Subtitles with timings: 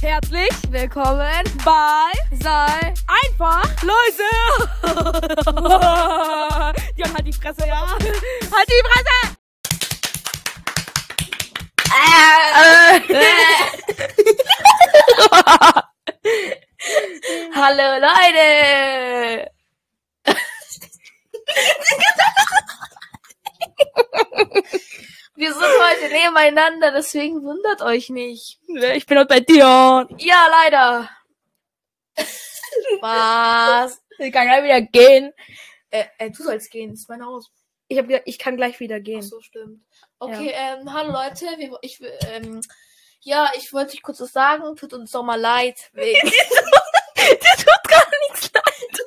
[0.00, 4.30] Herzlich willkommen bei Sei einfach leise.
[6.96, 7.80] Dion, halt die Fresse, ja.
[7.90, 9.36] Halt die Fresse!
[17.56, 19.50] Hallo Leute!
[25.38, 28.58] Wir sind heute nebeneinander, deswegen wundert euch nicht.
[28.66, 30.12] Ich bin heute bei Dion.
[30.18, 31.08] Ja, leider.
[33.00, 34.02] Was?
[34.18, 35.32] Ich kann gleich wieder gehen.
[35.90, 37.52] Äh, äh, du sollst gehen, das ist mein Haus.
[37.86, 39.20] Ich hab gesagt, ich kann gleich wieder gehen.
[39.22, 39.80] Ach so, stimmt.
[40.18, 42.00] Okay, ähm, hallo Leute, wir, ich,
[42.32, 42.60] ähm,
[43.20, 45.78] ja, ich wollte euch kurz was sagen, tut uns doch mal leid.
[45.92, 46.18] Wegen,
[47.14, 49.04] Das tut gar nichts leid.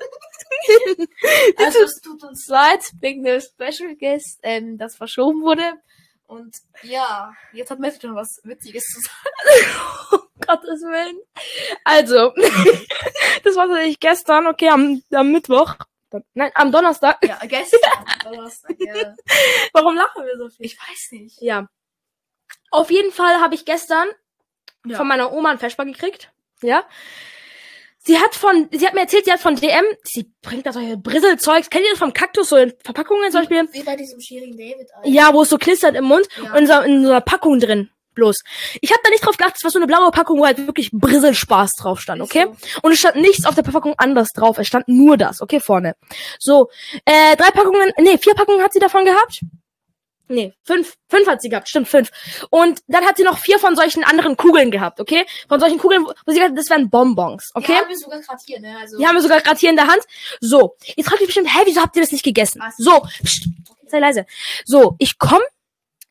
[1.58, 5.74] also es tut uns leid, wegen der Special Guest, ähm, das verschoben wurde.
[6.32, 10.22] Und ja, jetzt hat Messi noch was Witziges zu sagen.
[10.42, 11.20] Um Gottes Willen.
[11.84, 12.34] Also,
[13.44, 15.76] das war tatsächlich gestern, okay, am, am Mittwoch.
[16.34, 17.20] Nein, am Donnerstag.
[17.24, 17.80] Ja, gestern.
[18.24, 19.14] Donnerstag, ja.
[19.74, 20.66] Warum lachen wir so viel?
[20.66, 21.42] Ich weiß nicht.
[21.42, 21.68] Ja.
[22.72, 24.08] Auf jeden Fall habe ich gestern
[24.86, 24.98] Ja.
[24.98, 26.32] von meiner Oma ein Vesper gekriegt.
[26.62, 26.86] Ja.
[28.04, 30.98] Sie hat von, sie hat mir erzählt, sie hat von DM, sie bringt da solche
[30.98, 31.70] Brisselzeugs.
[31.70, 33.68] Kennt ihr das vom Kaktus, so in Verpackungen zum Beispiel?
[33.72, 34.88] Wie bei diesem Shirin David.
[35.04, 36.52] Ja, wo es so knistert im Mund Ja.
[36.54, 37.90] und in so, in so einer Packung drin.
[38.16, 38.40] Bloß.
[38.82, 40.90] Ich habe da nicht drauf geachtet, es war so eine blaue Packung, wo halt wirklich
[40.92, 42.46] Brisselspaß drauf stand, okay?
[42.60, 42.80] so.
[42.82, 44.58] Und es stand nichts auf der Verpackung anders drauf.
[44.58, 45.96] Es stand nur das, okay, vorne.
[46.40, 46.70] So,
[47.06, 49.42] äh, drei Packungen, nee, vier Packungen hat sie davon gehabt.
[50.32, 52.10] Nee, fünf, fünf hat sie gehabt, stimmt, fünf.
[52.50, 55.26] Und dann hat sie noch vier von solchen anderen Kugeln gehabt, okay?
[55.48, 57.74] Von solchen Kugeln, wo sie gesagt hat, das wären Bonbons, okay?
[57.74, 58.78] Die haben wir sogar gerade hier, ne?
[58.80, 60.02] Also, Die haben wir sogar gerade hier in der Hand.
[60.40, 62.62] So, jetzt fragt ihr bestimmt, hä, wieso habt ihr das nicht gegessen?
[62.64, 62.76] Was?
[62.78, 63.50] So, pst,
[63.88, 64.26] sei leise.
[64.66, 65.42] So, ich komm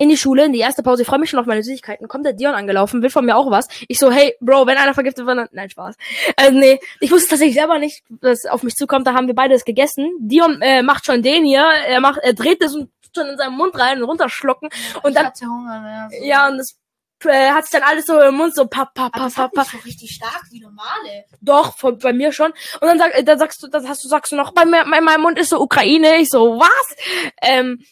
[0.01, 2.09] in die Schule, in die erste Pause, ich freue mich schon auf meine Süßigkeiten.
[2.09, 3.69] Kommt der Dion angelaufen, will von mir auch was.
[3.87, 5.49] Ich so, hey, Bro, wenn einer vergiftet wird, dann...
[5.53, 5.95] Nein, Spaß.
[6.37, 9.07] Also, nee, ich wusste tatsächlich selber nicht, dass auf mich zukommt.
[9.07, 10.11] Da haben wir beide das gegessen.
[10.21, 13.57] Dion äh, macht schon den hier, er macht, er dreht das und schon in seinen
[13.57, 14.69] Mund rein und runterschlucken.
[15.03, 16.09] Und ich dann, hatte Hunger, ne?
[16.11, 16.77] Also, ja, und das
[17.25, 19.57] äh, hat sich dann alles so im Mund so das papp, hat papp.
[19.57, 21.25] nicht so richtig stark wie normale.
[21.41, 22.53] Doch, von, bei mir schon.
[22.81, 24.83] Und dann, sag, äh, dann sagst du, dann hast du, sagst du noch, bei mir,
[24.83, 26.17] in meinem Mund ist so Ukraine.
[26.17, 26.97] Ich so, was?
[27.43, 27.85] Ähm,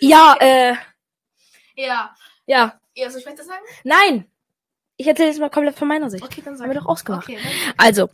[0.00, 0.74] ja, äh,
[1.76, 2.14] Ja.
[2.46, 3.64] ja, Ja, soll ich weiter sagen?
[3.84, 4.30] nein.
[5.00, 6.24] Ich erzähle jetzt mal komplett von meiner Sicht.
[6.24, 6.64] Okay, dann sag.
[6.66, 7.28] Haben wir doch ausgemacht.
[7.28, 7.38] Okay,
[7.76, 8.08] Also,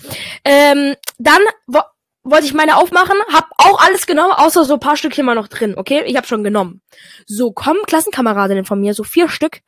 [0.45, 1.81] ähm, dann wo,
[2.25, 5.49] wollte ich meine aufmachen, hab auch alles genommen, außer so ein paar Stückchen mal noch
[5.49, 6.03] drin, okay?
[6.07, 6.83] Ich hab schon genommen.
[7.27, 9.61] So, kommen Klassenkameradinnen von mir, so vier Stück,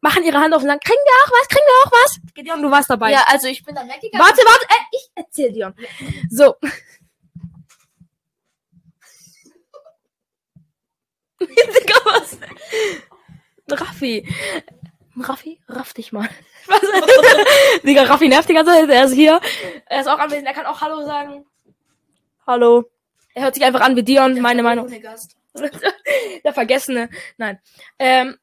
[0.00, 2.20] machen ihre Hand auf und sagen, kriegen wir auch was, kriegen wir auch was?
[2.34, 3.10] Gideon, du warst dabei.
[3.10, 4.24] Ja, also ich bin dann weggegangen.
[4.24, 5.74] Warte, warte, äh, ich erzähl Dion.
[6.30, 6.54] So.
[11.40, 12.38] Digga, was?
[13.80, 14.26] Raffi.
[15.16, 16.28] Raffi, raff dich mal.
[16.66, 16.80] Was?
[17.82, 19.40] Digga, Raffi nervt die ganze Zeit, er ist hier.
[19.86, 21.44] Er ist auch anwesend, er kann auch Hallo sagen.
[22.46, 22.84] Hallo.
[23.34, 24.88] Er hört sich einfach an wie Dion, meine Meinung.
[26.44, 27.08] Der Vergessene.
[27.36, 27.58] Nein.
[27.98, 28.36] Ähm,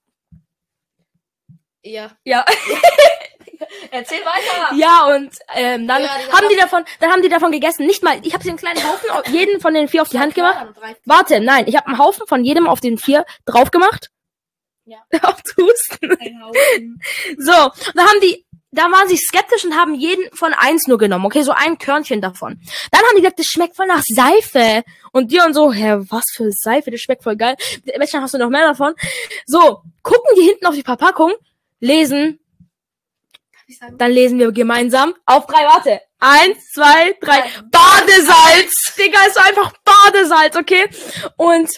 [1.84, 2.12] Ja.
[2.24, 2.46] ja.
[3.92, 4.76] Erzähl weiter.
[4.76, 7.86] Ja, und ähm, dann Ja, haben die davon, dann haben die davon gegessen.
[7.86, 10.20] Nicht mal, ich habe sie einen kleinen Haufen, auf jeden von den vier auf die
[10.20, 10.68] Hand gemacht.
[11.06, 14.12] Warte, nein, ich habe einen Haufen von jedem auf den vier drauf gemacht.
[14.86, 15.00] Ja.
[15.24, 16.18] Auf husten.
[16.18, 17.02] ein Haufen.
[17.38, 21.26] So, da haben die, da waren sie skeptisch und haben jeden von eins nur genommen,
[21.26, 22.60] okay, so ein Körnchen davon.
[22.92, 24.84] Dann haben die gesagt, das schmeckt voll nach Seife.
[25.12, 27.56] Und die und so, hä, was für Seife, das schmeckt voll geil.
[27.98, 28.94] Welchen hast du noch mehr davon?
[29.46, 31.34] So, gucken die hinten auf die Verpackung,
[31.80, 32.40] lesen,
[33.98, 35.14] dann lesen wir gemeinsam.
[35.26, 36.02] Auf drei, warte.
[36.20, 37.44] Eins, zwei, drei.
[37.70, 38.96] Badesalz!
[38.98, 40.90] Digga, ist einfach Badesalz, okay?
[41.36, 41.70] Und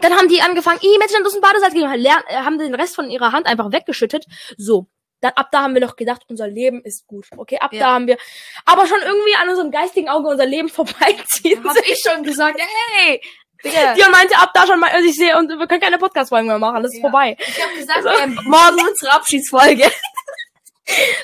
[0.00, 2.96] dann haben die angefangen, ih, Mädchen, du hast ein Badesalz gegeben, äh, haben den Rest
[2.96, 4.26] von ihrer Hand einfach weggeschüttet.
[4.56, 4.88] So.
[5.20, 7.26] Dann, ab da haben wir noch gedacht, unser Leben ist gut.
[7.36, 7.80] Okay, ab Ja.
[7.80, 8.18] da haben wir,
[8.64, 11.64] aber schon irgendwie an unserem geistigen Auge unser Leben vorbeiziehen.
[11.64, 13.20] Hab ich schon gesagt, hey!
[13.64, 13.94] Digga.
[13.94, 16.58] Die meinte ab da schon mal, also ich sehe, und wir können keine Podcast-Folgen mehr
[16.58, 17.02] machen, das ist Ja.
[17.02, 17.36] vorbei.
[17.40, 19.90] Ich hab gesagt, ähm, morgen unsere Abschiedsfolge.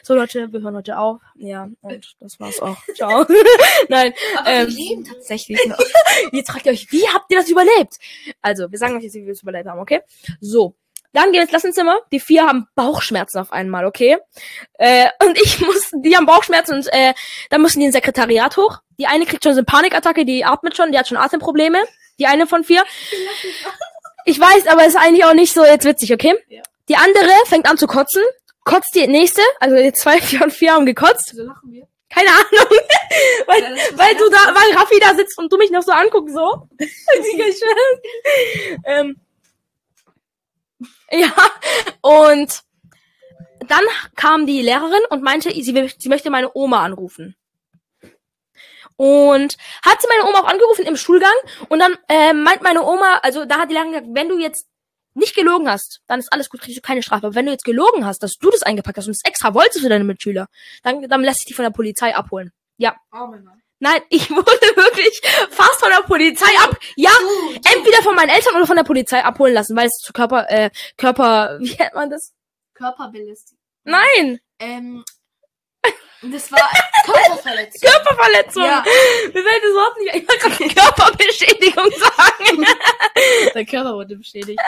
[0.03, 1.21] So Leute, wir hören heute auf.
[1.36, 2.77] Ja, und das war's auch.
[2.97, 3.24] Ciao.
[3.88, 4.66] Nein, Aber Ähm.
[4.66, 5.78] wir leben tatsächlich noch.
[6.33, 7.97] Jetzt fragt ihr euch, wie habt ihr das überlebt?
[8.41, 10.00] Also, wir sagen euch jetzt, wie wir es überlebt haben, okay?
[10.41, 10.74] So.
[11.12, 11.98] Dann gehen wir ins Klassenzimmer.
[12.10, 14.18] Die vier haben Bauchschmerzen auf einmal, okay?
[14.78, 17.12] Äh, und ich muss, die haben Bauchschmerzen und äh,
[17.50, 18.78] dann müssen die ins Sekretariat hoch.
[18.98, 21.78] Die eine kriegt schon so eine Panikattacke, die atmet schon, die hat schon Atemprobleme.
[22.18, 22.84] Die eine von vier.
[24.24, 26.34] Ich weiß, aber ist eigentlich auch nicht so jetzt witzig, okay?
[26.48, 26.62] Ja.
[26.88, 28.22] Die andere fängt an zu kotzen,
[28.64, 31.30] kotzt die nächste, also die zwei, vier und vier haben gekotzt.
[31.32, 31.86] Wieso lachen wir?
[32.09, 32.78] Keine Ahnung.
[33.47, 36.34] weil, Ja, weil du da, weil Raffi da sitzt und du mich noch so anguckst,
[36.34, 36.68] so.
[38.84, 39.16] Ähm,
[41.11, 41.33] ja,
[42.01, 42.63] und
[43.69, 43.84] dann
[44.17, 47.37] kam die Lehrerin und meinte, sie, sie möchte meine Oma anrufen.
[48.97, 51.33] Und hat sie meine Oma auch angerufen im Schulgang
[51.69, 54.67] und dann äh, meint meine Oma, also da hat die Lehrerin gesagt, wenn du jetzt
[55.15, 57.27] nicht gelogen hast, dann ist alles gut, kriegst du keine Strafe.
[57.27, 59.81] Aber wenn du jetzt gelogen hast, dass du das eingepackt hast und es extra wolltest
[59.81, 60.49] für deine Mitschüler,
[60.83, 62.53] dann, dann lässt sich die von der Polizei abholen.
[62.77, 62.97] Ja.
[63.11, 63.61] Arme Mann.
[63.83, 64.47] Nein, ich wurde
[64.77, 65.21] wirklich
[65.51, 66.79] fast von der Polizei ab.
[66.95, 67.11] Ja,
[67.75, 70.71] entweder von meinen Eltern oder von der Polizei abholen lassen, weil es zu Körper, äh,
[70.97, 72.33] Körper, wie nennt man das?
[72.75, 73.59] Körperbelästigung.
[73.83, 75.03] Nein, Ähm,
[76.23, 76.61] das war
[77.05, 77.91] Körperverletzung.
[77.91, 78.65] Körperverletzung.
[78.65, 78.84] Ja.
[79.27, 80.15] Mir fällt das Wort nicht.
[80.15, 82.65] Ich wollte gerade Körperbeschädigung sagen.
[83.55, 84.61] Der Körper wurde beschädigt.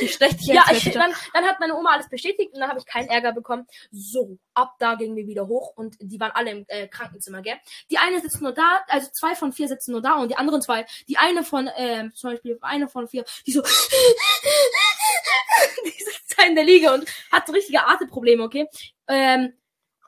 [0.00, 2.78] Ich schlecht dich ja, ich, dann, dann hat meine Oma alles bestätigt und dann habe
[2.78, 3.66] ich keinen Ärger bekommen.
[3.90, 7.56] So, ab da gingen wir wieder hoch und die waren alle im äh, Krankenzimmer, gell?
[7.90, 10.62] Die eine sitzt nur da, also zwei von vier sitzen nur da und die anderen
[10.62, 13.62] zwei, die eine von, ähm, zum Beispiel eine von vier, die so,
[15.84, 18.68] die sitzt da in der Liege und hat so richtige Atemprobleme, okay?
[19.08, 19.54] Ähm,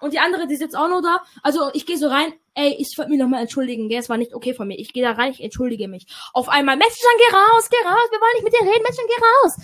[0.05, 1.23] und die andere, die sitzt auch nur da.
[1.43, 3.99] Also ich gehe so rein, ey, ich wollte mich nochmal entschuldigen, gell?
[3.99, 4.79] Es war nicht okay von mir.
[4.79, 6.06] Ich gehe da rein, ich entschuldige mich.
[6.35, 9.25] Auf einmal, Mädchen, geh raus, geh raus, wir wollen nicht mit dir reden, Mädchen, geh
[9.25, 9.56] raus.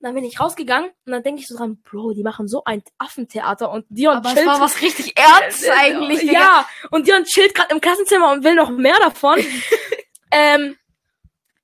[0.00, 2.82] Dann bin ich rausgegangen und dann denke ich so dran, Bro, die machen so ein
[2.98, 4.46] Affentheater und Dion Aber es chillt.
[4.46, 6.20] war was richtig Ernstes eigentlich.
[6.20, 6.32] Digga.
[6.32, 9.40] Ja, und Dion chillt gerade im Klassenzimmer und will noch mehr davon.
[10.30, 10.76] ähm,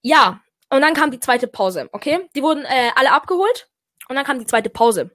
[0.00, 0.40] ja,
[0.70, 2.26] und dann kam die zweite Pause, okay?
[2.34, 3.68] Die wurden äh, alle abgeholt
[4.08, 5.10] und dann kam die zweite Pause.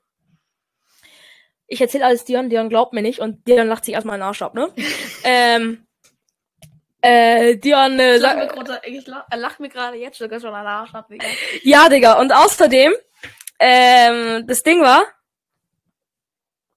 [1.69, 4.27] Ich erzähle alles Dion, Dion glaubt mir nicht und Dion lacht sich erstmal in den
[4.27, 4.73] Arsch ab, ne?
[5.23, 5.85] ähm,
[7.01, 10.39] äh, Dion äh, Ich lach mir gerade- ich lach- Er lacht mir gerade jetzt sogar
[10.39, 11.27] schon an der Arsch ab, Digga.
[11.63, 12.93] ja, Digga, und außerdem,
[13.59, 15.03] ähm, das Ding war,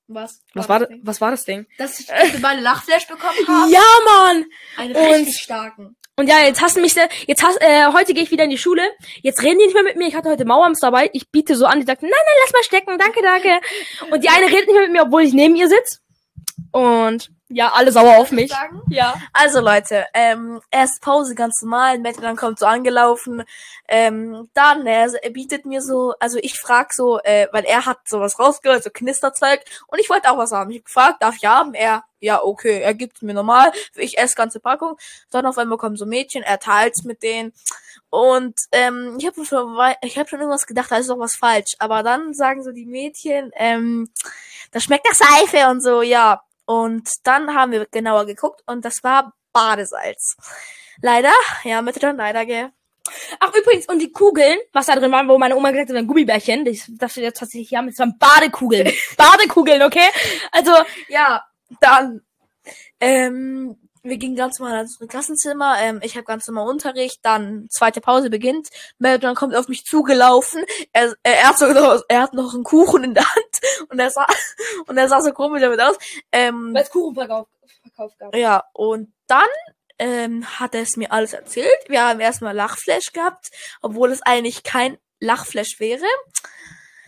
[0.08, 0.42] Was?
[0.54, 1.66] was war, das, was war das Ding?
[1.78, 3.70] Dass wir beide Lachflash bekommen haben?
[3.72, 4.44] Ja, Mann!
[4.76, 5.96] Einen Und- richtig starken.
[6.22, 6.94] Und ja, jetzt hassen mich,
[7.26, 8.82] jetzt hass, äh, heute gehe ich wieder in die Schule.
[9.22, 10.06] Jetzt reden die nicht mehr mit mir.
[10.06, 11.10] Ich hatte heute Mauerms dabei.
[11.12, 13.60] Ich biete so an, die sagt, nein, nein, lass mal stecken, danke, danke.
[14.08, 15.98] Und die eine redet nicht mehr mit mir, obwohl ich neben ihr sitze.
[16.70, 18.50] Und ja, alle sauer auf mich.
[18.50, 18.82] Sagen?
[18.88, 19.14] Ja.
[19.32, 23.44] Also Leute, ähm, erst Pause ganz normal, Mette dann kommt so angelaufen,
[23.88, 27.98] ähm, dann er, er bietet mir so, also ich frag so, äh, weil er hat
[28.06, 30.70] sowas rausgehört, so Knisterzeug und ich wollte auch was haben.
[30.70, 31.74] Ich hab gefragt, darf ich haben?
[31.74, 34.96] Er, ja okay, er gibt's mir normal, ich esse ganze Packung.
[35.30, 37.52] Dann auf einmal kommen so Mädchen, er teilt's mit denen
[38.14, 41.76] und ähm, ich habe schon, ich habe schon irgendwas gedacht, da ist doch was falsch.
[41.78, 44.10] Aber dann sagen so die Mädchen, ähm,
[44.70, 46.42] das schmeckt nach Seife und so, ja.
[46.64, 50.36] Und dann haben wir genauer geguckt und das war Badesalz.
[51.00, 51.32] Leider,
[51.64, 52.70] ja, mit dann leider, gell.
[53.40, 56.06] Ach, übrigens, und die Kugeln, was da drin waren, wo meine Oma gesagt hat, ein
[56.06, 58.92] Gummibärchen, das, das wir jetzt tatsächlich hier haben, das waren Badekugeln.
[59.16, 60.08] Badekugeln, okay?
[60.52, 60.72] Also,
[61.08, 61.44] Ja,
[61.80, 62.22] dann,
[63.00, 68.00] ähm, wir gingen ganz normal ins Klassenzimmer, ähm, ich habe ganz normal Unterricht, dann zweite
[68.00, 68.68] Pause beginnt,
[68.98, 73.04] Melton kommt auf mich zugelaufen, er, er, er, hat so, er hat noch einen Kuchen
[73.04, 73.51] in der Hand
[73.88, 74.26] und er sah,
[74.86, 75.96] und er sah so komisch damit aus.
[76.30, 77.48] Ähm, weil es Kuchenverkauf
[77.82, 78.34] Verkauf gab.
[78.36, 79.48] Ja, und dann
[79.98, 81.68] ähm, hat er es mir alles erzählt.
[81.88, 83.50] Wir haben erstmal Lachflash gehabt,
[83.80, 86.04] obwohl es eigentlich kein Lachflash wäre.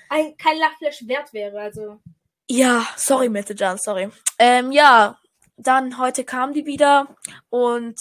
[0.08, 2.00] Ein, kein Lachflash wert wäre, also.
[2.48, 4.10] Ja, sorry, Mette Jan, sorry.
[4.38, 5.18] Ähm, ja,
[5.56, 7.16] dann heute kam die wieder
[7.48, 7.98] und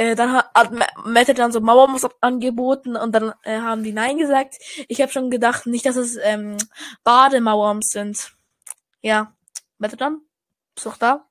[0.00, 0.72] äh, dann hat,
[1.04, 4.56] Mette dann so Mauermus angeboten und dann äh, haben die Nein gesagt.
[4.88, 6.56] Ich habe schon gedacht, nicht, dass es ähm,
[7.04, 8.32] Bademauerms sind.
[9.02, 9.34] Ja,
[9.76, 10.22] Mette Jan,
[10.74, 11.26] bist du noch da?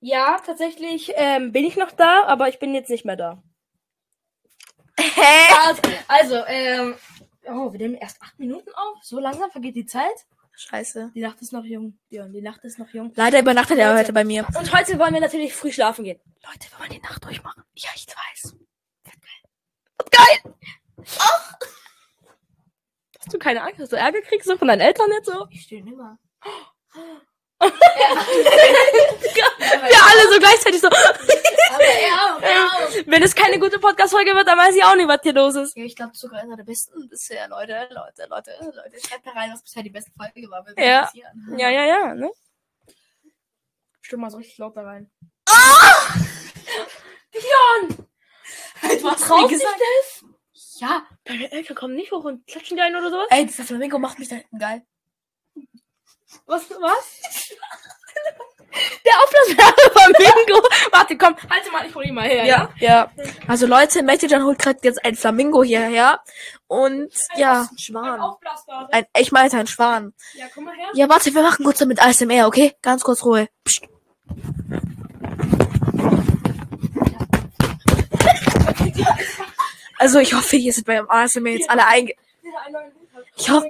[0.00, 3.42] Ja, tatsächlich ähm, bin ich noch da, aber ich bin jetzt nicht mehr da.
[4.98, 5.54] Hä?
[5.66, 6.94] Also, also ähm,
[7.46, 8.98] oh, wir nehmen erst acht Minuten auf.
[9.02, 10.26] So langsam vergeht die Zeit.
[10.60, 11.10] Scheiße.
[11.14, 11.98] Die Nacht ist noch jung.
[12.10, 13.12] Dion, die Nacht ist noch jung.
[13.16, 14.46] Leider übernachtet er heute bei mir.
[14.46, 16.20] Und heute wollen wir natürlich früh schlafen gehen.
[16.46, 17.64] Leute, wir wollen die Nacht durchmachen.
[17.74, 18.54] Ja, ich weiß.
[19.04, 19.50] Wird geil.
[19.96, 20.54] Wird geil.
[21.18, 21.54] Ach.
[23.18, 25.46] Hast du keine Angst, dass du Ärger kriegst so von deinen Eltern jetzt so?
[25.48, 26.18] Ich stehe immer.
[27.60, 27.68] Wir
[30.02, 30.86] alle so gleichzeitig so.
[30.86, 32.90] Aber er auch, er auch.
[33.06, 35.76] Wenn es keine gute Podcast-Folge wird, dann weiß ich auch nicht, was hier los ist.
[35.76, 39.06] Ja, ich glaube sogar einer der besten bisher, Leute, Leute, Leute, Leute.
[39.06, 40.64] Schreibt da rein, was bisher die beste Folge war.
[40.64, 41.10] mich Ja.
[41.56, 42.30] Ja, ja, ja, ne?
[44.00, 45.10] Stimm mal so richtig laut da rein.
[47.34, 48.06] Dion!
[49.02, 49.78] Was Traust dich gesagt?
[49.78, 50.24] das?
[50.80, 51.06] Ja.
[51.24, 53.26] Deine Eltern kommen nicht hoch und klatschen dir ein oder sowas?
[53.30, 54.82] Ey, dieser Flamingo macht mich da hinten geil.
[56.46, 56.68] Was?
[56.70, 57.50] Was?
[59.04, 60.68] Der Aufblasbare Flamingo.
[60.92, 62.70] Warte, komm, halte mal, ich hol ihn mal her, ja?
[62.78, 63.24] Ja, ja.
[63.48, 66.20] Also Leute, Metijan holt gerade jetzt ein Flamingo hierher.
[66.68, 68.20] Und ja, Ein Schwan.
[68.20, 68.88] Aufblasbare.
[68.92, 70.14] Ein, ich meinte ein Schwan.
[70.34, 70.88] Ja, komm mal her.
[70.94, 72.74] Ja, warte, wir machen kurz damit ASMR, okay?
[72.80, 73.48] Ganz kurz Ruhe.
[73.64, 73.82] Psst.
[79.98, 82.14] Also ich hoffe, hier sind beim ASMR jetzt alle einge...
[83.36, 83.68] Ich hoffe-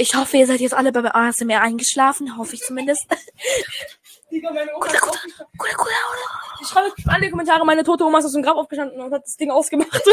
[0.00, 2.38] Ich hoffe, ihr seid jetzt alle beim ASMR eingeschlafen.
[2.38, 3.04] Hoffe ich zumindest.
[4.30, 5.54] Digga, meine Oma Guter, ist guter, aufgestanden.
[5.58, 6.60] guter, guter.
[6.62, 9.36] Ich schreibe alle Kommentare, meine tote Oma ist aus dem Grab aufgestanden und hat das
[9.36, 10.02] Ding ausgemacht.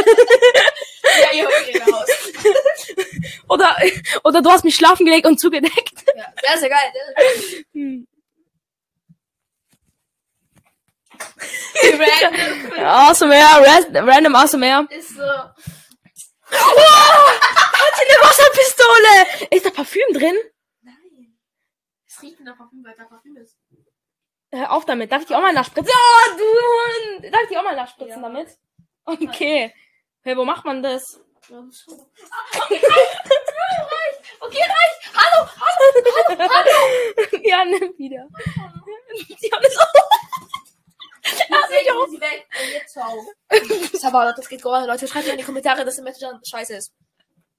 [1.22, 2.10] Ja, ihr hört ihr raus.
[3.48, 3.77] oder,
[4.24, 6.04] oder du hast mich schlafen gelegt und zugedeckt.
[6.08, 6.34] Ja, geil.
[6.46, 6.92] Sehr, sehr geil.
[7.74, 8.08] Hm.
[11.84, 12.84] Random.
[12.86, 14.88] ASMR, ras- random ASMR.
[14.89, 15.22] Ist so.
[16.52, 19.48] Hat sie eine Wasserpistole?
[19.52, 20.36] Ist da Parfüm drin?
[20.82, 21.38] Nein.
[22.08, 23.58] Es riecht nach Parfüm, weil da Parfüm ist.
[24.52, 25.12] Hör auf damit.
[25.12, 25.92] Darf ich die auch mal nachspritzen?
[25.94, 26.44] Oh, du
[27.24, 27.34] Hund.
[27.34, 28.30] Darf ich die auch mal nachspritzen Ja.
[28.30, 28.58] damit?
[29.06, 29.74] Okay.
[30.24, 31.20] Hey, wo macht man das?
[31.50, 32.10] Ja, so.
[34.40, 35.16] Okay, reicht.
[35.16, 37.40] Hallo, hallo, hallo, hallo.
[37.44, 38.28] ja, nimm wieder.
[39.40, 39.94] Die haben es auch.
[39.94, 40.64] Lass mich auf.
[40.84, 41.14] Sie weg.
[41.14, 41.14] Und
[42.74, 43.25] jetzt ciao.
[44.00, 44.88] Sabala, das geht gerade.
[44.88, 46.91] Leute, schreibt mir in die Kommentare, dass der Messenger scheiße ist.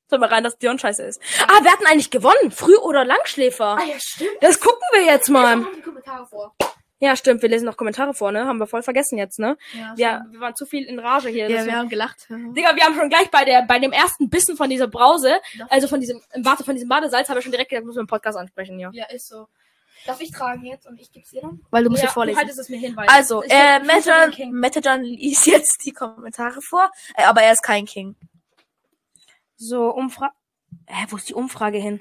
[0.09, 1.21] Soll mal rein, dass Dion scheiße ist.
[1.49, 2.53] Ah, wir hatten eigentlich gewonnen.
[2.53, 3.77] Früh- oder Langschläfer.
[3.81, 4.31] Ah ja, stimmt.
[4.41, 5.57] Das gucken wir jetzt Lesen mal.
[5.57, 6.55] noch die Kommentare vor.
[6.99, 7.43] Ja, stimmt.
[7.43, 8.47] Wir lesen noch Kommentare vor, ne?
[8.47, 9.59] Haben wir voll vergessen jetzt, ne?
[9.75, 11.51] Ja, Wir, wir waren zu viel in Rage hier.
[11.51, 12.27] ja wir haben gelacht.
[12.31, 15.37] Digga, wir haben schon gleich bei der, bei dem ersten Bissen von dieser Brause,
[15.69, 18.09] also von diesem, warte, von diesem Badesalz, habe ich schon direkt gesagt, muss man im
[18.09, 18.89] Podcast ansprechen, ja.
[18.95, 19.47] Ja, ist so.
[20.05, 21.61] Darf ich tragen jetzt und ich geb's dir dann?
[21.71, 22.37] Weil du musst ja, ja vorlesen.
[22.37, 23.81] Du haltest es mir hin, weil Also, äh,
[24.31, 24.53] King.
[24.53, 28.15] Metajan liest jetzt die Kommentare vor, äh, aber er ist kein King.
[29.57, 30.35] So, Umfrage.
[30.87, 32.01] Hä, wo ist die Umfrage hin?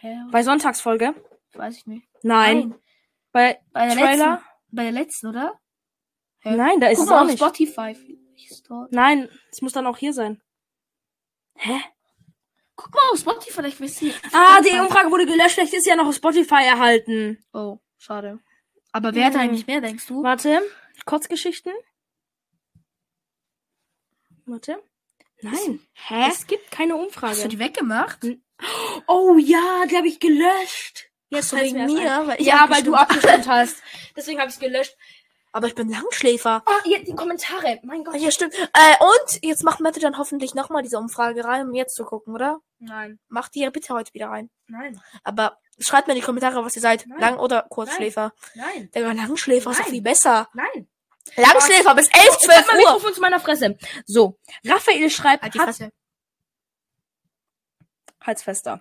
[0.00, 0.16] Hä?
[0.30, 1.14] Bei Sonntagsfolge?
[1.54, 2.06] Weiß ich nicht.
[2.22, 2.74] Nein.
[3.32, 4.30] Bei, Bei der Trailer?
[4.32, 4.46] letzten.
[4.70, 5.60] Bei der letzten, oder?
[6.40, 6.56] Hä?
[6.56, 7.38] Nein, da ist Guck es mal auch auf nicht.
[7.38, 8.18] Spotify.
[8.48, 8.92] Ist dort.
[8.92, 10.42] Nein, es muss dann auch hier sein.
[11.54, 11.80] Hä?
[12.82, 14.12] Guck mal auf Spotify, vielleicht wisst ihr.
[14.32, 17.38] Ah, die Umfrage wurde gelöscht, vielleicht ist sie ja noch auf Spotify erhalten.
[17.52, 18.40] Oh, schade.
[18.90, 19.40] Aber wer hat Hm.
[19.40, 20.22] eigentlich mehr, denkst du?
[20.22, 20.60] Warte,
[21.06, 21.72] Kurzgeschichten.
[24.46, 24.82] Warte.
[25.40, 25.80] Nein.
[25.94, 26.28] Hä?
[26.28, 27.32] Es gibt keine Umfrage.
[27.32, 28.18] Hast du die weggemacht?
[29.06, 31.10] Oh ja, die habe ich gelöscht.
[31.30, 33.82] Jetzt So fällt's wegen mir weil Ja, weil du abgestimmt abgestimmt hast.
[34.16, 34.96] Deswegen habe ich es gelöscht.
[35.54, 36.62] Aber ich bin Langschläfer.
[36.64, 37.78] Ah, hier, die Kommentare.
[37.82, 38.16] Mein Gott.
[38.16, 38.54] Ja, stimmt.
[38.54, 42.34] Äh, und jetzt macht Mette dann hoffentlich nochmal diese Umfrage rein, um jetzt zu gucken,
[42.34, 42.60] oder?
[42.78, 43.20] Nein.
[43.28, 44.50] Macht die bitte heute wieder rein.
[44.66, 45.00] Nein.
[45.24, 47.06] Aber schreibt mir in die Kommentare, was ihr seid.
[47.06, 47.20] Nein.
[47.20, 48.32] Lang- oder Kurzschläfer.
[48.54, 48.90] Nein.
[48.94, 49.92] Der Langschläfer ist doch Nein.
[49.92, 50.48] viel besser.
[50.54, 50.88] Nein.
[51.36, 52.82] Langschläfer bis 11, Halt 12 mein Uhr.
[52.84, 53.76] Mikrofon zu meiner Fresse.
[54.06, 54.38] So.
[54.64, 55.92] Raphael schreibt, Halt die hat, Fresse.
[58.22, 58.80] Halt's fester.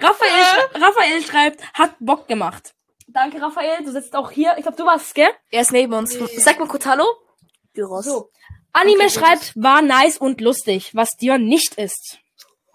[0.00, 2.74] Raphael, sch Raphael schreibt, hat Bock gemacht.
[3.12, 3.84] Danke, Raphael.
[3.84, 4.54] Du sitzt auch hier.
[4.56, 5.28] Ich glaube, du warst, gell?
[5.50, 6.14] Er ist neben uns.
[6.14, 6.26] Ja.
[6.38, 7.04] Sag mal kurz Hallo.
[7.74, 8.06] Gyros.
[8.06, 8.30] So.
[8.72, 12.18] Anime Okay, schreibt, war nice und lustig, was Dion nicht ist.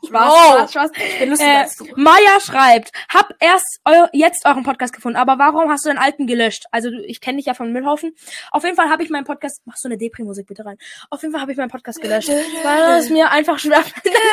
[0.05, 0.53] Spaß, Oh.
[0.57, 0.91] Spaß, Spaß.
[0.95, 1.85] Ich bin lustiger Äh, als du.
[1.95, 6.27] Maya schreibt, hab erst eu jetzt euren Podcast gefunden, aber warum hast du den alten
[6.27, 6.65] gelöscht?
[6.71, 8.15] Also du, ich kenne dich ja von Müllhaufen.
[8.51, 10.77] Auf jeden Fall habe ich meinen Podcast, machst du eine Depri-Musik bitte rein.
[11.09, 13.83] Auf jeden Fall habe ich meinen Podcast gelöscht, weil es mir einfach schwer.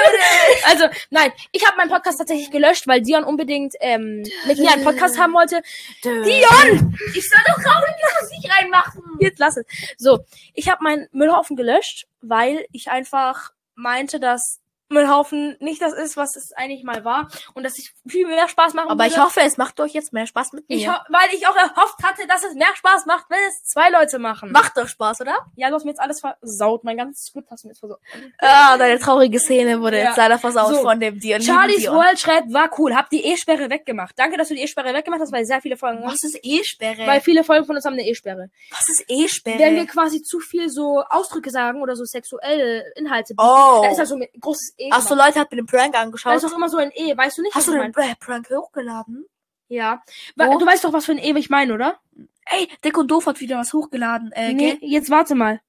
[0.68, 4.84] also nein, ich habe meinen Podcast tatsächlich gelöscht, weil Dion unbedingt ähm, mit mir einen
[4.84, 5.62] Podcast haben wollte.
[6.04, 9.02] Dion, Ich soll doch gerade die Musik reinmachen.
[9.20, 9.64] jetzt lass es.
[9.96, 10.20] So,
[10.52, 16.36] ich habe meinen Müllhaufen gelöscht, weil ich einfach meinte, dass Müllhaufen nicht das ist, was
[16.36, 19.24] es eigentlich mal war und dass ich viel mehr Spaß machen Aber ich würde.
[19.24, 20.76] hoffe, es macht euch jetzt mehr Spaß mit mir.
[20.76, 24.18] Ich weil ich auch erhofft hatte, dass es mehr Spaß macht, wenn es zwei Leute
[24.18, 24.52] machen.
[24.52, 25.36] Macht doch Spaß, oder?
[25.56, 26.84] Ja, du hast mir jetzt alles versaut.
[26.84, 27.98] Mein ganzes Skript hast du mir jetzt versaut.
[28.38, 30.04] Ah, deine traurige Szene wurde Ja.
[30.06, 30.82] jetzt leider versaut So.
[30.82, 31.40] von dem Dion.
[31.40, 31.86] Charlie's.
[31.86, 32.94] World schreibt, war cool.
[32.94, 34.18] Hab die E-Sperre weggemacht.
[34.18, 36.02] Danke, dass du die E-Sperre weggemacht hast, weil sehr viele Folgen.
[36.04, 37.06] Was ist E-Sperre?
[37.06, 38.50] Weil viele Folgen von uns haben eine E-Sperre.
[38.70, 39.58] Was ist E-Sperre?
[39.58, 43.80] Wenn wir quasi zu viel so Ausdrücke sagen oder so sexuelle Inhalte, oh.
[43.82, 44.88] dann ist das so ein großes E.
[44.92, 45.28] Ach so, gemacht.
[45.28, 46.34] Leute hat mir den Prank Da angeschaut.
[46.36, 47.54] ist doch immer so ein E, weißt du nicht?
[47.54, 49.26] Hast du den äh, Prank hochgeladen?
[49.68, 50.02] Ja.
[50.36, 50.58] Wo?
[50.58, 52.00] Du weißt doch, was für ein E ich meine, oder?
[52.46, 54.30] Ey, Dick und Doof hat wieder was hochgeladen.
[54.32, 55.60] Äh, nee, jetzt warte mal.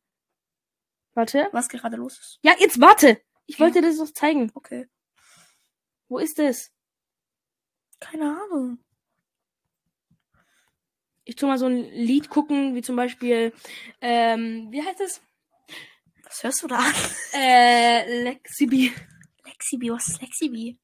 [1.14, 1.48] Warte.
[1.54, 2.40] Was gerade los ist.
[2.42, 3.22] Ja, jetzt warte.
[3.46, 3.66] Ich Ja.
[3.66, 4.52] wollte dir das doch zeigen.
[4.54, 4.88] Okay.
[6.10, 6.72] Wo ist es?
[8.00, 8.80] Keine Ahnung.
[11.24, 13.54] Ich tu mal so ein Lied gucken, wie zum Beispiel,
[14.02, 15.22] ähm, wie heißt es?
[16.36, 16.94] Was hörst du da an?
[17.34, 18.94] Äh, Lexibi.
[19.46, 20.78] Lexibi, was ist Lexibi?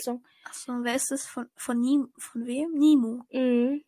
[0.00, 0.24] Song.
[0.44, 1.26] Achso, wer ist das?
[1.26, 2.70] Von, von Nim, von wem?
[2.74, 3.24] Nimo.
[3.32, 3.82] Mhm.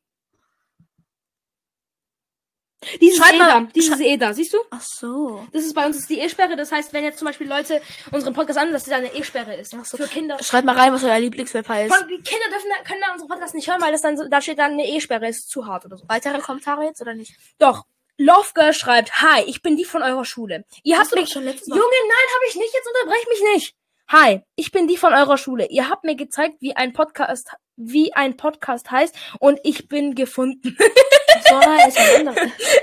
[3.01, 4.59] Dieses Schreib E mal- da, dieses E da, siehst du?
[4.71, 5.47] Ach so.
[5.53, 6.57] Das ist bei uns ist die E-Sperre.
[6.57, 7.81] Das heißt, wenn jetzt zum Beispiel Leute
[8.11, 9.75] unseren Podcast an, dass das eine E-Sperre ist.
[9.79, 9.97] Ach so.
[9.97, 10.43] Für Kinder.
[10.43, 11.95] Schreibt mal rein, was euer Lieblingswebper ist.
[11.95, 14.59] Von, die Kinder dürfen, können da unseren Podcast nicht hören, weil das dann da steht
[14.59, 16.05] dann eine E-Sperre, ist zu hart oder so.
[16.09, 17.33] Weitere Kommentare jetzt oder nicht?
[17.61, 17.87] Doch.
[18.19, 20.65] Love Girl schreibt, hi, ich bin die von eurer Schule.
[20.83, 22.73] Ihr habt mich Junge, nein, habe ich nicht.
[22.73, 23.76] Jetzt unterbrech mich nicht.
[24.09, 25.67] Hi, ich bin die von eurer Schule.
[25.69, 30.77] Ihr habt mir gezeigt, wie ein Podcast, wie ein Podcast heißt und ich bin gefunden.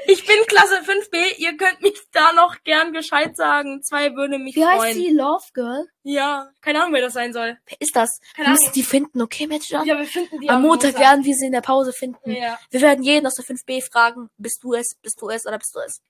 [0.06, 1.38] Ich bin Klasse 5b.
[1.38, 3.82] Ihr könnt mich da noch gern Bescheid sagen.
[3.84, 4.82] Zwei würde mich Wie freuen.
[4.82, 5.88] heißt die Love Girl?
[6.04, 7.58] Ja, keine Ahnung, wer das sein soll.
[7.68, 8.20] Wer ist das?
[8.36, 8.74] Keine Wir müssen Ahnung.
[8.76, 9.84] die finden, okay, Matcha?
[9.86, 12.32] Ja, wir finden die Am Montag werden wir sie in der Pause finden.
[12.32, 12.60] Ja.
[12.70, 15.74] Wir werden jeden aus der 5b fragen, bist du es, bist du es oder bist
[15.74, 16.02] du es?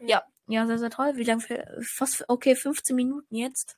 [0.00, 0.22] Ja.
[0.48, 1.12] Ja, sehr, sehr toll.
[1.14, 1.64] Wie lange für,
[1.96, 3.76] fast, für- okay, 15 Minuten jetzt.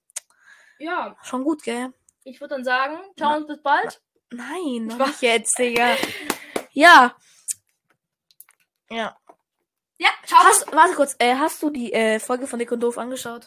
[0.83, 1.93] Ja, Schon gut, gell?
[2.25, 4.01] ich würde dann sagen, ciao und bis bald.
[4.31, 5.97] Nein, noch nicht jetzt, Digga.
[6.75, 7.15] Ja.
[8.91, 9.17] Ja.
[9.99, 10.39] Ja, ciao.
[10.43, 13.47] Hast, warte kurz, äh, hast du die äh, Folge von Dick und Doof angeschaut?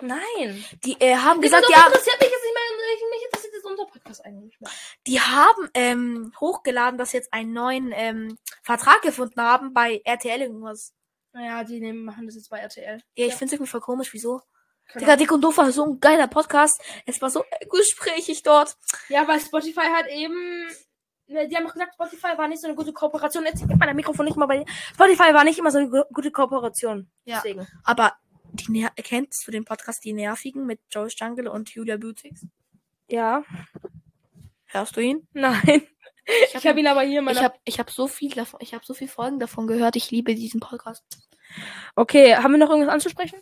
[0.00, 0.64] Nein.
[0.84, 3.10] Die äh, haben Gesagt, gesagt, ja, interessiert mich jetzt nicht mehr.
[3.10, 4.70] Mich interessiert jetzt unser Podcast eigentlich nicht mehr.
[5.06, 10.40] die haben ähm, hochgeladen, dass sie jetzt einen neuen ähm, Vertrag gefunden haben bei RTL
[10.42, 10.92] irgendwas.
[11.32, 12.98] Naja, die nehmen, machen das jetzt bei RTL.
[13.14, 13.36] Ja, ich Ja.
[13.38, 14.42] find's irgendwie voll komisch, wieso?
[14.94, 16.80] Digga, Dick und Doof war so ein geiler Podcast.
[17.06, 18.76] Es war so gesprächig dort.
[19.08, 20.66] Ja, weil Spotify hat eben.
[21.26, 23.44] ne, Die haben auch gesagt, Spotify war nicht so eine gute Kooperation.
[23.44, 24.66] Jetzt gibt mein Mikrofon nicht mal bei dir.
[24.94, 27.10] Spotify war nicht immer so eine gu- gute Kooperation.
[27.24, 27.36] Ja.
[27.42, 27.66] Deswegen.
[27.82, 28.12] Aber
[28.52, 32.46] die Ner kennst du den Podcast Die Nervigen mit Joyce Jungle und Julia Butix?
[33.08, 33.42] Ja.
[34.66, 35.26] Hörst du ihn?
[35.32, 35.86] Nein.
[36.46, 38.72] Ich hab habe ihn aber hier in Ich habe ich hab so viel davon, ich
[38.74, 39.94] habe so viel Folgen davon gehört.
[39.96, 41.04] Ich liebe diesen Podcast.
[41.96, 43.38] Okay, haben wir noch irgendwas anzusprechen?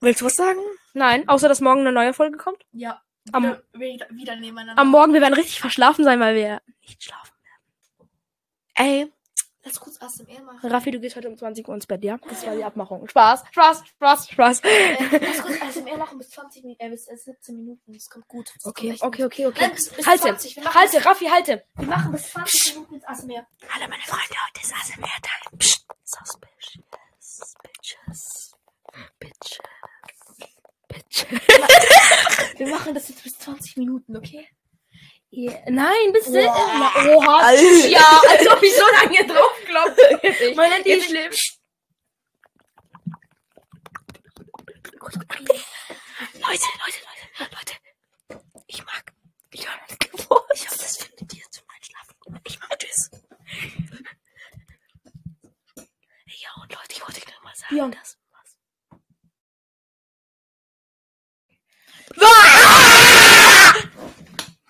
[0.00, 0.60] Willst du was sagen?
[0.94, 2.64] Nein, außer dass morgen eine neue Folge kommt.
[2.72, 3.02] Ja.
[3.32, 4.80] Am- Wieder, wieder, nebeneinander.
[4.80, 7.32] Am Morgen, wir werden richtig verschlafen sein, weil wir nicht schlafen.
[8.74, 9.10] Ey,
[9.64, 10.70] lass kurz ASMR machen.
[10.70, 12.18] Raffi, du gehst heute um 20 Uhr ins Bett, ja?
[12.28, 13.08] Das war die Abmachung.
[13.08, 14.60] Spaß, Spaß, Spaß, Spaß.
[14.60, 17.92] Äh, lass kurz ASMR machen bis 20 Minuten, äh, bis äh, 17 Minuten.
[17.92, 18.48] Das kommt gut.
[18.54, 19.32] Das kommt Okay, echt okay, gut.
[19.32, 19.60] okay, okay.
[19.62, 20.56] Nein, bis, bis Halte, 20.
[20.56, 21.64] Wir machen, halte, Raffi, halte.
[21.74, 23.46] wir machen bis 20 Minuten ins ASMR.
[23.70, 25.58] Hallo, meine Freunde, heute ist ASMR-Time.
[25.58, 28.45] Psst, suspicious, bitches,
[29.20, 29.58] bitches,
[30.88, 31.26] bitches.
[32.58, 34.48] Wir machen das jetzt bis 20 Minuten, okay?
[35.30, 36.28] Ja, nein, bis.
[36.28, 37.38] Na, Oha.
[37.46, 37.88] Alter.
[37.88, 40.54] Ja, als ob ich so lange drauf klopfe.
[40.54, 41.32] Man nennt die schlimm.
[46.34, 47.00] Leute, Leute,
[47.38, 47.74] Leute, Leute.
[48.66, 49.12] Ich mag
[49.52, 50.50] Jonas Geburt.
[50.54, 52.40] Ich hoffe, das findet ihr zum Einschlafen.
[52.44, 53.10] Ich mag das.
[56.26, 57.88] Ja, und Leute, ich wollte nur mal sagen, Ja.
[57.88, 58.56] dass was.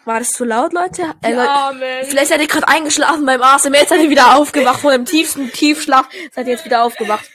[0.07, 1.03] War das zu laut, Leute?
[1.21, 2.07] Äh, Leute Amen.
[2.07, 5.51] vielleicht seid ihr gerade eingeschlafen beim ASMR, jetzt seid ihr wieder aufgewacht von dem tiefsten
[5.51, 7.29] Tiefschlaf, seid ihr jetzt wieder aufgewacht.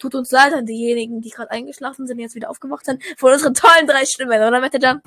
[0.00, 3.54] Tut uns leid an diejenigen, die gerade eingeschlafen sind, jetzt wieder aufgewacht sind, von unseren
[3.54, 5.00] tollen drei Stimmen, oder Mette?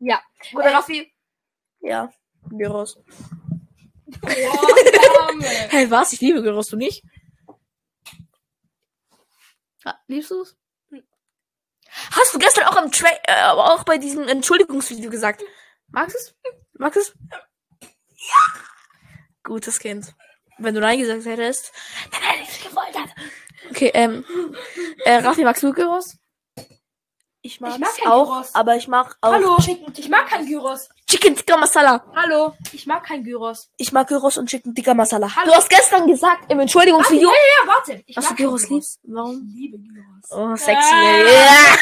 [0.00, 0.20] Ja.
[0.52, 1.12] Oder Raffi?
[1.82, 2.10] Ja,
[2.50, 2.98] Gyros.
[4.20, 4.30] Boah.
[5.68, 6.12] Hey, was?
[6.12, 7.04] Ich liebe Gyros, du nicht?
[9.84, 10.56] Ja, liebst du's?
[12.10, 15.42] Hast du gestern auch am Tra äh, auch bei diesem Entschuldigungsvideo gesagt?
[15.92, 16.34] Magst du's?
[16.78, 17.12] Magst du's?
[17.82, 18.60] Ja.
[19.44, 20.14] Gutes Kind.
[20.58, 21.72] Wenn du Nein gesagt hättest,
[22.12, 23.08] dann hätte ich gefoltert.
[23.70, 24.24] Okay, ähm,
[25.04, 26.16] äh, Raffi, magst du Gyros?
[27.42, 28.54] Ich mag's mag kein auch, Gyros.
[28.54, 29.56] aber ich mag auch Hallo.
[29.58, 30.90] Chicken, Ich mag kein Gyros.
[31.08, 32.04] Chicken Tikka Masala.
[32.14, 32.54] Hallo.
[32.72, 33.70] Ich mag kein Gyros.
[33.78, 35.34] Ich mag Gyros und Chicken Tikka Masala.
[35.34, 35.46] Hallo.
[35.50, 38.02] Du hast gestern gesagt im Entschuldigungsvideo, Ja, warte.
[38.06, 39.00] Ich dass du mag kein Gyros liebst.
[39.04, 39.48] Warum?
[39.48, 40.30] Ich liebe Gyros.
[40.30, 40.92] Oh, sexy.
[40.92, 41.16] Ah.
[41.16, 41.78] Ja.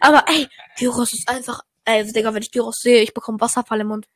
[0.00, 1.62] Aber ey, Gyros ist einfach.
[1.86, 4.08] Ey, Digga, wenn ich Gyros sehe, ich bekomme Wasserfall im Mund.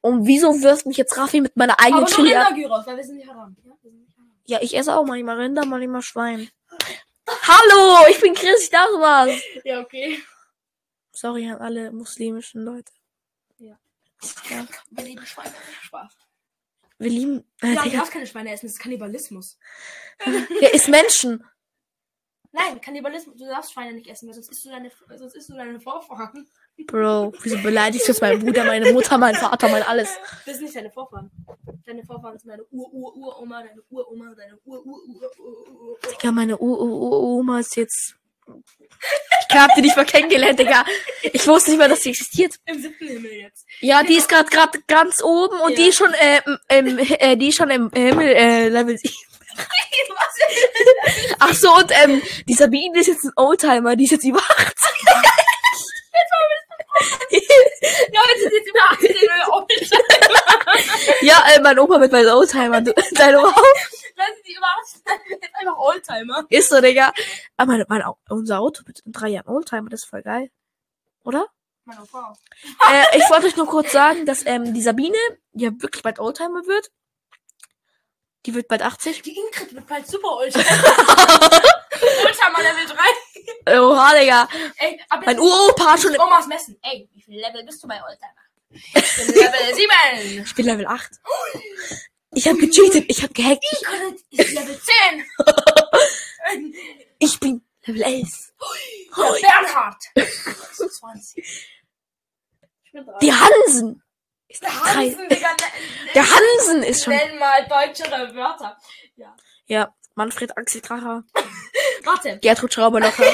[0.00, 2.54] Und wieso wirft mich jetzt Raffi mit meiner eigenen Aber Chili an?
[2.54, 3.56] Gyros, weil wir sind nicht haram.
[4.44, 6.50] Ja, ich esse auch manchmal Rinder, manchmal Schwein.
[7.28, 9.40] Hallo, ich bin Chris, ich darf was.
[9.64, 10.20] Ja, okay.
[11.12, 12.92] Sorry an alle muslimischen Leute.
[13.58, 13.78] Ja.
[14.50, 14.66] ja.
[14.90, 15.54] Wir lieben Schweine.
[15.82, 16.16] Spaß.
[16.98, 17.44] Wir lieben.
[17.60, 19.56] Äh, Ja, du Digga, darfst keine Schweine essen, das ist Kannibalismus.
[20.60, 21.44] der ist Menschen.
[22.50, 25.54] Nein, Kannibalismus, du darfst Schweine nicht essen, weil sonst isst du deine, sonst isst du
[25.54, 26.48] deine Vorfahren.
[26.86, 30.10] Bro, wieso beleidigst du jetzt meinen Bruder, meine Mutter, mein Vater, mein alles?
[30.46, 31.30] Das sind nicht deine Vorfahren.
[31.86, 35.98] Deine Vorfahren sind deine Ur-Ur-Uroma, deine Uroma, deine Ur-Ur-Ur-Ur-Ur.
[36.10, 38.16] Digga, meine U -U -U Oma ist jetzt.
[39.48, 40.84] Ich hab die nicht mal kennengelernt, Digga.
[41.22, 42.54] Ich wusste nicht mal, dass sie existiert.
[42.66, 43.66] Im siebten Himmel jetzt.
[43.80, 46.40] Ja, die ist gerade grad ganz oben und die ist schon, äh,
[46.76, 49.14] im, äh, die ist schon im Himmel, äh, Level 7.
[51.38, 54.72] Ach so, und, ähm, die Sabine ist jetzt ein Oldtimer, die ist jetzt über 18.
[57.30, 59.66] Ja, jetzt sind jetzt über 18 Euro.
[61.22, 62.80] Ja, äh, mein Opa wird mein Oldtimer.
[63.12, 63.62] Dein Opa?
[64.16, 65.02] Dann sind über 18.
[65.40, 66.44] Jetzt einfach Oldtimer.
[66.50, 67.12] Ist so, Digga.
[67.56, 70.50] Aber mein, mein, Au- unser Auto wird in drei Jahren Oldtimer, das ist voll geil.
[71.24, 71.46] Oder?
[71.84, 72.32] Meine Frau.
[72.92, 75.16] äh, ich wollte euch nur kurz sagen, dass, ähm, die Sabine,
[75.52, 76.90] ja wirklich bald Oldtimer wird.
[78.46, 79.22] Die wird bald 80.
[79.22, 80.64] Die Ingrid wird bald super Oldtimer.
[82.52, 82.86] Mal Level
[83.66, 83.78] 3.
[83.80, 84.48] Oha, Digga.
[84.78, 86.16] Ey, Mein Uropa hat schon...
[86.18, 86.78] Omas Messen.
[86.82, 88.30] Ey, wie viel Level bist du bei Oldtimer?
[88.70, 90.44] Ich bin Level 7.
[90.44, 91.10] Ich bin Level 8.
[92.34, 93.62] Ich hab gecheatet, ich hab gehackt.
[94.30, 95.26] Ich, ist Level 10.
[97.18, 98.52] ich bin Level 11.
[99.16, 100.02] Der Bernhard.
[100.14, 101.44] 20.
[102.84, 103.18] Ich bin 3.
[103.20, 104.02] Die Hansen.
[104.48, 104.84] Ist Der.
[104.84, 105.50] Hansen, Digga.
[105.50, 105.56] ne-
[106.14, 107.14] Der Hansen ist schon...
[107.14, 108.78] Nenn mal deutschere Wörter.
[109.16, 109.36] Ja.
[109.66, 111.24] Ja, Manfred Axel Kracher.
[112.04, 112.38] Warte.
[112.40, 113.24] Gertrud Schraube locker.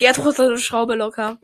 [0.00, 1.38] Gertrud Schraube locker.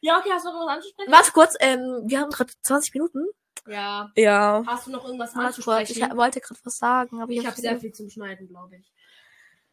[0.00, 1.12] Ja, okay, hast du noch was anzusprechen?
[1.12, 3.26] Warte kurz, ähm, wir haben gerade 20 Minuten.
[3.66, 4.10] Ja.
[4.14, 4.62] Ja.
[4.66, 6.16] Hast du noch irgendwas Warte kurz, ich anzusprechen?
[6.16, 8.92] wollte gerade was sagen, aber ich, Ich habe hab's sehr viel zum Schneiden, glaube ich.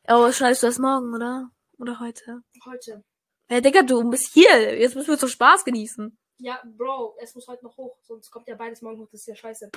[0.06, 1.50] Aber schneidest du das morgen, oder?
[1.78, 2.42] Oder heute?
[2.66, 3.04] Heute.
[3.48, 4.80] Hey, Digga, du bist hier.
[4.80, 6.18] Jetzt müssen wir zum Spaß genießen.
[6.40, 9.28] Ja, Bro, es muss heute noch hoch, sonst kommt ja beides morgen hoch, das ist
[9.28, 9.72] ja scheiße.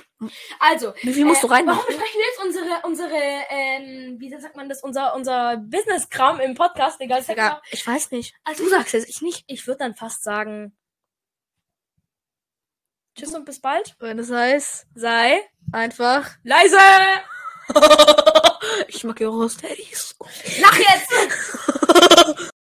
[0.59, 1.79] Also, Wie viel musst äh, du reinmachen?
[1.79, 6.55] Warum besprechen wir jetzt unsere, unsere, ähm, wie sagt man das, unser, unser Business-Kram im
[6.55, 8.35] Podcast, hätten Digga, ich weiß nicht.
[8.45, 9.45] Also, Du sagst es, ich nicht.
[9.47, 10.77] Ich würde dann fast sagen.
[13.17, 13.97] Tschüss und bis bald.
[13.99, 15.43] Wenn es heißt, Sei
[15.73, 16.31] einfach.
[16.43, 16.77] leise!
[18.89, 20.15] ich mag eure Steadies.
[20.61, 21.80] Lach jetzt!